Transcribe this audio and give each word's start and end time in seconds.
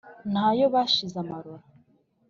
Nta 0.31 0.45
yo 0.59 0.65
bashize 0.73 1.15
amarora; 1.23 1.63